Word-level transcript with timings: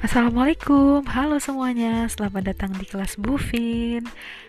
Assalamualaikum, 0.00 1.04
halo 1.12 1.36
semuanya, 1.36 2.08
selamat 2.08 2.56
datang 2.56 2.72
di 2.72 2.88
kelas 2.88 3.20
Bufin. 3.20 4.00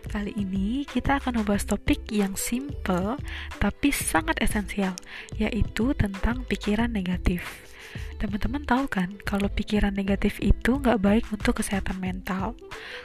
Kali 0.08 0.32
ini 0.40 0.88
kita 0.88 1.20
akan 1.20 1.44
membahas 1.44 1.68
topik 1.68 2.08
yang 2.08 2.40
simple 2.40 3.20
tapi 3.60 3.92
sangat 3.92 4.40
esensial 4.40 4.96
Yaitu 5.36 5.92
tentang 6.00 6.48
pikiran 6.48 6.88
negatif. 6.88 7.68
Teman-teman 8.16 8.64
tahu 8.64 8.88
kan 8.88 9.12
kalau 9.28 9.52
pikiran 9.52 9.92
negatif 9.92 10.40
itu 10.40 10.80
nggak 10.80 11.04
baik 11.04 11.28
untuk 11.36 11.60
kesehatan 11.60 12.00
mental? 12.00 12.56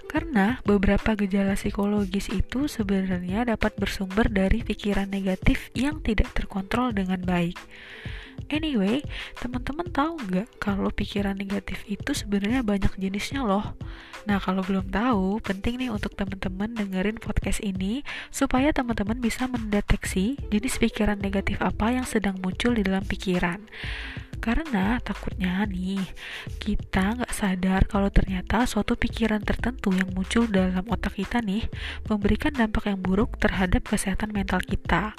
Karena 0.07 0.63
beberapa 0.63 1.19
gejala 1.19 1.59
psikologis 1.59 2.31
itu 2.31 2.71
sebenarnya 2.71 3.43
dapat 3.43 3.75
bersumber 3.75 4.31
dari 4.31 4.63
pikiran 4.63 5.11
negatif 5.11 5.75
yang 5.75 5.99
tidak 5.99 6.31
terkontrol 6.31 6.95
dengan 6.95 7.27
baik 7.27 7.59
Anyway, 8.47 9.03
teman-teman 9.43 9.91
tahu 9.91 10.23
nggak 10.23 10.49
kalau 10.63 10.95
pikiran 10.95 11.35
negatif 11.35 11.83
itu 11.91 12.15
sebenarnya 12.15 12.63
banyak 12.63 12.95
jenisnya 12.95 13.43
loh. 13.43 13.75
Nah, 14.27 14.43
kalau 14.43 14.63
belum 14.63 14.91
tahu, 14.91 15.39
penting 15.39 15.83
nih 15.83 15.91
untuk 15.91 16.15
teman-teman 16.19 16.75
dengerin 16.75 17.19
podcast 17.23 17.63
ini 17.63 18.03
supaya 18.35 18.75
teman-teman 18.75 19.23
bisa 19.23 19.47
mendeteksi 19.47 20.35
jenis 20.51 20.83
pikiran 20.83 21.19
negatif 21.19 21.63
apa 21.63 21.95
yang 21.95 22.07
sedang 22.07 22.39
muncul 22.43 22.75
di 22.75 22.83
dalam 22.83 23.07
pikiran. 23.07 23.63
Karena 24.43 24.99
takutnya 25.03 25.67
nih, 25.67 26.03
kita 26.63 27.23
nggak 27.23 27.35
sadar 27.35 27.87
kalau 27.91 28.11
ternyata 28.15 28.63
suatu 28.67 28.95
pikiran 28.95 29.43
tertentu 29.43 29.91
yang 29.91 30.11
muncul 30.15 30.47
dalam 30.47 30.87
otak 30.87 31.19
kita 31.19 31.43
nih 31.43 31.67
memberikan 32.07 32.55
dampak 32.55 32.91
yang 32.91 33.01
buruk 33.01 33.39
terhadap 33.43 33.83
kesehatan 33.87 34.31
mental 34.31 34.63
kita. 34.63 35.17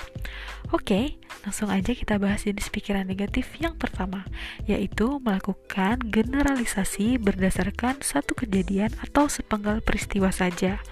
Oke, 0.71 1.19
langsung 1.47 1.71
aja 1.71 1.95
kita 1.95 2.19
bahas 2.19 2.43
jenis 2.43 2.67
pikiran 2.67 3.07
negatif 3.07 3.55
yang 3.63 3.79
pertama, 3.79 4.27
yaitu 4.67 5.23
melakukan 5.23 5.95
generalisasi 6.03 7.15
berdasarkan 7.15 8.03
satu 8.03 8.35
kejadian 8.35 8.91
atau 8.99 9.31
sepenggal 9.31 9.79
peristiwa 9.79 10.27
saja. 10.27 10.83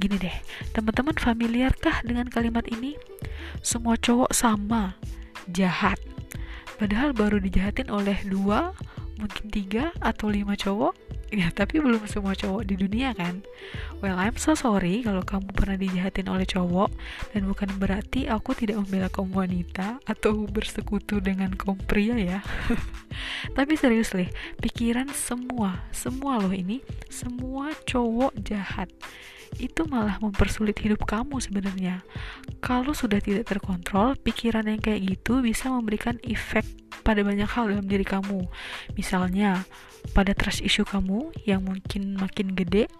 Gini 0.00 0.16
deh, 0.16 0.36
teman-teman 0.72 1.20
familiarkah 1.20 2.00
dengan 2.08 2.24
kalimat 2.32 2.64
ini? 2.72 2.96
Semua 3.60 4.00
cowok 4.00 4.32
sama, 4.32 4.96
jahat 5.52 6.00
padahal 6.76 7.16
baru 7.16 7.40
dijahatin 7.40 7.88
oleh 7.88 8.16
dua 8.28 8.76
mungkin 9.16 9.48
tiga 9.48 9.96
atau 10.04 10.28
lima 10.28 10.54
cowok 10.54 10.92
ya 11.34 11.50
tapi 11.50 11.82
belum 11.82 12.06
semua 12.06 12.38
cowok 12.38 12.62
di 12.68 12.74
dunia 12.78 13.10
kan? 13.16 13.42
Well 13.98 14.14
I'm 14.14 14.38
so 14.38 14.54
sorry 14.54 15.02
kalau 15.02 15.26
kamu 15.26 15.50
pernah 15.50 15.76
dijahatin 15.78 16.30
oleh 16.30 16.46
cowok 16.46 16.90
dan 17.34 17.42
bukan 17.50 17.70
berarti 17.80 18.30
aku 18.30 18.54
tidak 18.54 18.82
membela 18.84 19.10
kaum 19.10 19.32
wanita 19.34 19.98
atau 20.06 20.46
bersekutu 20.46 21.18
dengan 21.18 21.52
kaum 21.58 21.78
pria 21.78 22.14
ya. 22.14 22.40
Tapi 23.56 23.74
serius 23.74 24.14
nih 24.14 24.30
pikiran 24.62 25.10
semua 25.10 25.82
semua 25.90 26.38
loh 26.38 26.54
ini 26.54 26.84
semua 27.10 27.74
cowok 27.86 28.36
jahat. 28.46 28.92
Itu 29.56 29.86
malah 29.86 30.18
mempersulit 30.18 30.76
hidup 30.82 31.06
kamu 31.06 31.38
sebenarnya. 31.38 32.02
Kalau 32.60 32.92
sudah 32.92 33.22
tidak 33.22 33.46
terkontrol, 33.46 34.18
pikiran 34.18 34.66
yang 34.66 34.82
kayak 34.82 35.06
gitu 35.06 35.40
bisa 35.40 35.70
memberikan 35.70 36.18
efek 36.26 36.85
pada 37.06 37.22
banyak 37.22 37.46
hal 37.46 37.70
dalam 37.70 37.86
diri 37.86 38.02
kamu. 38.02 38.50
Misalnya, 38.98 39.62
pada 40.10 40.34
trust 40.34 40.58
issue 40.66 40.82
kamu 40.82 41.30
yang 41.46 41.62
mungkin 41.62 42.18
makin 42.18 42.58
gede, 42.58 42.90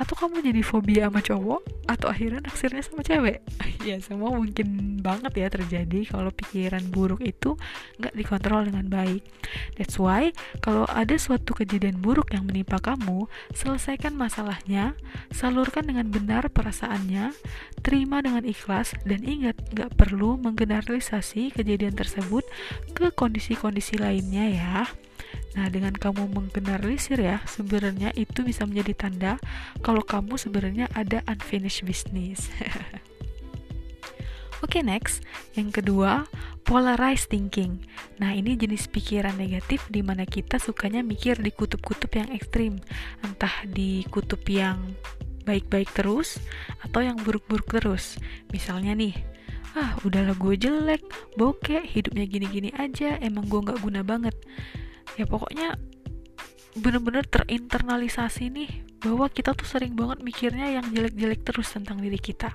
atau 0.00 0.14
kamu 0.16 0.42
jadi 0.42 0.62
fobia 0.64 1.06
sama 1.06 1.20
cowok 1.20 1.60
atau 1.86 2.08
akhirnya 2.10 2.40
naksirnya 2.42 2.82
sama 2.82 3.04
cewek? 3.04 3.44
Ya 3.82 3.98
semua 3.98 4.30
mungkin 4.30 5.02
banget 5.02 5.42
ya 5.42 5.50
terjadi 5.50 6.06
kalau 6.06 6.30
pikiran 6.30 6.86
buruk 6.94 7.18
itu 7.18 7.58
nggak 7.98 8.14
dikontrol 8.14 8.70
dengan 8.70 8.86
baik. 8.86 9.26
That's 9.74 9.98
why 9.98 10.30
kalau 10.62 10.86
ada 10.86 11.18
suatu 11.18 11.50
kejadian 11.50 11.98
buruk 11.98 12.30
yang 12.30 12.46
menimpa 12.46 12.78
kamu 12.78 13.26
selesaikan 13.50 14.14
masalahnya 14.14 14.94
salurkan 15.34 15.90
dengan 15.90 16.14
benar 16.14 16.46
perasaannya 16.46 17.34
terima 17.82 18.22
dengan 18.22 18.46
ikhlas 18.46 18.94
dan 19.02 19.26
ingat 19.26 19.58
nggak 19.74 19.98
perlu 19.98 20.38
menggeneralisasi 20.38 21.50
kejadian 21.58 21.98
tersebut 21.98 22.46
ke 22.94 23.10
kondisi-kondisi 23.10 23.98
lainnya 23.98 24.46
ya 24.46 24.86
Nah, 25.52 25.68
dengan 25.68 25.92
kamu 25.92 26.32
menggeneralisir 26.32 27.20
ya, 27.20 27.44
sebenarnya 27.44 28.08
itu 28.16 28.40
bisa 28.40 28.64
menjadi 28.64 28.92
tanda 28.96 29.32
kalau 29.84 30.00
kamu 30.00 30.40
sebenarnya 30.40 30.88
ada 30.96 31.20
unfinished 31.28 31.84
business. 31.84 32.48
Oke, 34.62 34.78
okay, 34.78 34.82
next. 34.86 35.26
Yang 35.58 35.82
kedua, 35.82 36.24
polarized 36.64 37.28
thinking. 37.28 37.82
Nah, 38.22 38.32
ini 38.32 38.54
jenis 38.56 38.88
pikiran 38.88 39.34
negatif 39.36 39.84
di 39.90 40.00
mana 40.00 40.24
kita 40.24 40.56
sukanya 40.56 41.02
mikir 41.02 41.36
di 41.42 41.50
kutub-kutub 41.52 42.08
yang 42.14 42.30
ekstrim, 42.32 42.78
entah 43.20 43.52
di 43.66 44.06
kutub 44.08 44.40
yang 44.46 44.94
baik-baik 45.42 45.90
terus 45.92 46.38
atau 46.80 47.02
yang 47.02 47.18
buruk-buruk 47.20 47.68
terus. 47.68 48.16
Misalnya 48.54 48.94
nih, 48.94 49.18
ah 49.74 49.98
udahlah 50.06 50.38
gue 50.38 50.54
jelek, 50.54 51.02
bokeh, 51.34 51.82
hidupnya 51.82 52.24
gini-gini 52.30 52.70
aja, 52.78 53.18
emang 53.18 53.50
gue 53.50 53.60
nggak 53.66 53.82
guna 53.82 54.06
banget 54.06 54.38
ya 55.20 55.24
pokoknya 55.28 55.76
bener-bener 56.72 57.24
terinternalisasi 57.28 58.48
nih 58.48 58.70
bahwa 59.04 59.28
kita 59.28 59.52
tuh 59.52 59.68
sering 59.68 59.92
banget 59.92 60.24
mikirnya 60.24 60.72
yang 60.72 60.88
jelek-jelek 60.88 61.44
terus 61.44 61.68
tentang 61.74 62.00
diri 62.00 62.16
kita. 62.16 62.54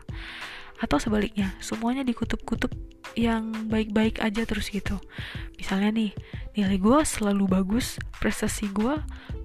Atau 0.78 1.01
sebaliknya 1.01 1.53
semuanya 1.62 2.06
dikutub-kutub 2.06 2.69
yang 3.18 3.69
baik-baik 3.69 4.22
aja 4.22 4.45
terus 4.45 4.69
gitu. 4.69 4.97
Misalnya 5.57 5.90
nih 5.94 6.12
nilai 6.53 6.78
gue 6.78 7.00
selalu 7.06 7.50
bagus 7.50 8.01
prestasi 8.22 8.69
gue 8.74 8.97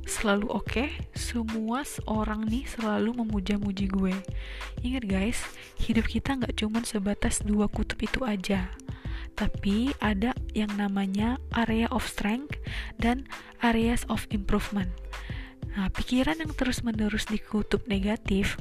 selalu 0.04 0.50
oke 0.50 0.66
okay, 0.66 0.88
semua 1.14 1.86
orang 2.10 2.44
nih 2.48 2.68
selalu 2.68 3.16
memuja-muji 3.24 3.88
gue. 3.88 4.14
Ingat 4.84 5.04
guys 5.08 5.40
hidup 5.80 6.08
kita 6.08 6.36
nggak 6.36 6.56
cuman 6.60 6.84
sebatas 6.84 7.40
dua 7.44 7.68
kutub 7.68 8.00
itu 8.00 8.24
aja. 8.24 8.68
Tapi 9.32 9.88
ada 10.04 10.36
yang 10.52 10.70
namanya 10.76 11.40
area 11.56 11.88
of 11.92 12.04
strength 12.04 12.56
dan 13.00 13.28
areas 13.64 14.04
of 14.08 14.24
improvement. 14.32 14.92
Nah, 15.72 15.88
pikiran 15.88 16.36
yang 16.40 16.52
terus-menerus 16.52 17.28
dikutub 17.32 17.80
negatif 17.88 18.60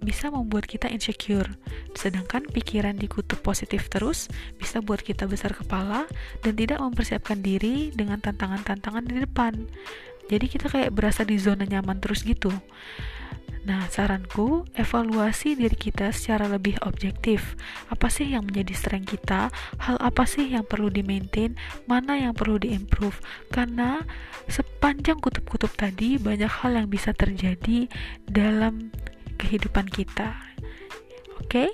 bisa 0.00 0.32
membuat 0.32 0.66
kita 0.66 0.88
insecure. 0.88 1.46
Sedangkan 1.92 2.48
pikiran 2.48 2.96
dikutub 2.96 3.38
positif 3.44 3.86
terus 3.92 4.26
bisa 4.56 4.80
buat 4.80 5.04
kita 5.04 5.28
besar 5.28 5.52
kepala 5.52 6.08
dan 6.40 6.56
tidak 6.56 6.80
mempersiapkan 6.80 7.44
diri 7.44 7.92
dengan 7.92 8.18
tantangan-tantangan 8.18 9.04
di 9.06 9.22
depan. 9.22 9.68
Jadi 10.32 10.46
kita 10.46 10.66
kayak 10.72 10.94
berasa 10.94 11.22
di 11.22 11.36
zona 11.36 11.68
nyaman 11.68 12.00
terus 12.00 12.24
gitu. 12.24 12.50
Nah, 13.60 13.84
saranku, 13.92 14.64
evaluasi 14.72 15.52
diri 15.52 15.76
kita 15.76 16.16
secara 16.16 16.48
lebih 16.48 16.80
objektif. 16.80 17.60
Apa 17.92 18.08
sih 18.08 18.32
yang 18.32 18.48
menjadi 18.48 18.72
strength 18.72 19.12
kita? 19.12 19.52
Hal 19.84 20.00
apa 20.00 20.24
sih 20.24 20.48
yang 20.48 20.64
perlu 20.64 20.88
di-maintain? 20.88 21.52
Mana 21.84 22.16
yang 22.16 22.32
perlu 22.32 22.56
di-improve? 22.56 23.20
Karena 23.52 24.00
sepanjang 24.48 25.20
kutub-kutub 25.20 25.76
tadi, 25.76 26.16
banyak 26.16 26.48
hal 26.48 26.72
yang 26.72 26.88
bisa 26.88 27.12
terjadi 27.12 27.84
dalam 28.24 28.88
kehidupan 29.36 29.92
kita. 29.92 30.40
Oke? 31.36 31.68
Okay? 31.68 31.70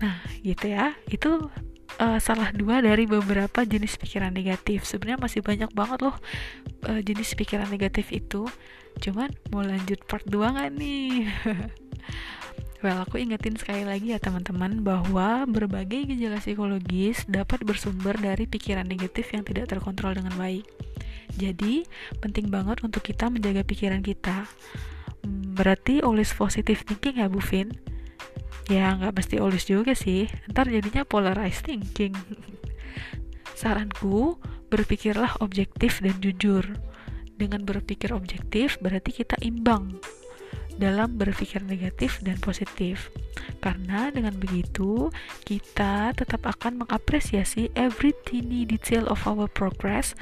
Nah, 0.00 0.24
gitu 0.40 0.72
ya. 0.72 0.96
Itu 1.12 1.52
uh, 2.04 2.18
salah 2.20 2.52
dua 2.52 2.84
dari 2.84 3.08
beberapa 3.08 3.64
jenis 3.64 3.96
pikiran 3.96 4.30
negatif. 4.36 4.84
Sebenarnya 4.84 5.24
masih 5.24 5.40
banyak 5.40 5.72
banget 5.72 6.04
loh 6.04 6.16
uh, 6.84 7.00
jenis 7.00 7.32
pikiran 7.32 7.68
negatif 7.72 8.12
itu. 8.12 8.44
Cuman 9.00 9.32
mau 9.50 9.64
lanjut 9.64 9.98
part 10.06 10.22
2 10.28 10.38
gak 10.54 10.70
nih? 10.76 11.26
well, 12.84 13.02
aku 13.02 13.18
ingetin 13.18 13.58
sekali 13.58 13.82
lagi 13.82 14.14
ya 14.14 14.22
teman-teman 14.22 14.84
bahwa 14.86 15.48
berbagai 15.50 16.14
gejala 16.14 16.38
psikologis 16.38 17.26
dapat 17.26 17.64
bersumber 17.66 18.14
dari 18.20 18.46
pikiran 18.46 18.86
negatif 18.86 19.34
yang 19.34 19.42
tidak 19.42 19.72
terkontrol 19.72 20.14
dengan 20.14 20.36
baik. 20.38 20.68
Jadi, 21.34 21.82
penting 22.22 22.52
banget 22.52 22.86
untuk 22.86 23.02
kita 23.02 23.26
menjaga 23.26 23.66
pikiran 23.66 24.04
kita. 24.04 24.46
Hmm, 25.26 25.56
berarti 25.58 26.04
always 26.04 26.30
positive 26.30 26.86
thinking 26.86 27.18
ya 27.18 27.26
Bu 27.26 27.42
Vin? 27.42 27.74
Ya 28.68 28.96
nggak 28.96 29.14
mesti 29.14 29.36
always 29.40 29.66
juga 29.68 29.92
sih. 29.92 30.28
Ntar 30.50 30.70
jadinya 30.72 31.04
polarized 31.04 31.68
thinking 31.68 32.16
saranku 33.54 34.36
berpikirlah 34.68 35.38
objektif 35.40 36.02
dan 36.02 36.16
jujur. 36.20 36.64
Dengan 37.34 37.66
berpikir 37.66 38.14
objektif 38.14 38.78
berarti 38.78 39.10
kita 39.10 39.34
imbang 39.42 39.98
dalam 40.78 41.18
berpikir 41.18 41.62
negatif 41.66 42.22
dan 42.22 42.38
positif. 42.38 43.10
Karena 43.58 44.12
dengan 44.14 44.36
begitu 44.38 45.10
kita 45.42 46.14
tetap 46.14 46.46
akan 46.46 46.86
mengapresiasi 46.86 47.74
every 47.74 48.14
teeny 48.26 48.62
detail 48.68 49.08
of 49.10 49.24
our 49.26 49.48
progress 49.50 50.14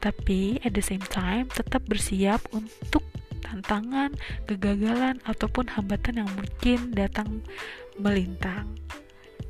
tapi 0.00 0.56
at 0.64 0.72
the 0.72 0.80
same 0.80 1.04
time 1.12 1.46
tetap 1.52 1.84
bersiap 1.84 2.40
untuk 2.56 3.04
tantangan, 3.50 4.14
kegagalan, 4.46 5.18
ataupun 5.26 5.66
hambatan 5.74 6.22
yang 6.22 6.30
mungkin 6.30 6.94
datang 6.94 7.42
melintang. 7.98 8.70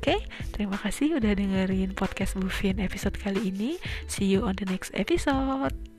Oke, 0.01 0.17
okay, 0.17 0.19
terima 0.49 0.81
kasih 0.81 1.21
udah 1.21 1.37
dengerin 1.37 1.93
podcast 1.93 2.33
Bufin 2.33 2.81
episode 2.81 3.21
kali 3.21 3.53
ini. 3.53 3.77
See 4.09 4.33
you 4.33 4.49
on 4.49 4.57
the 4.57 4.65
next 4.65 4.89
episode. 4.97 5.90